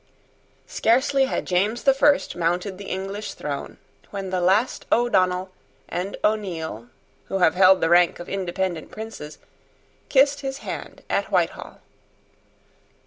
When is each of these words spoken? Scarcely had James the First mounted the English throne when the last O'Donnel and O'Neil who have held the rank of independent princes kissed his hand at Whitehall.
Scarcely 0.65 1.25
had 1.25 1.45
James 1.45 1.83
the 1.83 1.93
First 1.93 2.35
mounted 2.35 2.79
the 2.79 2.87
English 2.89 3.35
throne 3.35 3.77
when 4.09 4.31
the 4.31 4.41
last 4.41 4.87
O'Donnel 4.91 5.51
and 5.87 6.17
O'Neil 6.23 6.87
who 7.25 7.37
have 7.37 7.53
held 7.53 7.81
the 7.81 7.89
rank 7.89 8.17
of 8.17 8.27
independent 8.27 8.89
princes 8.89 9.37
kissed 10.09 10.39
his 10.39 10.57
hand 10.65 11.03
at 11.07 11.25
Whitehall. 11.29 11.81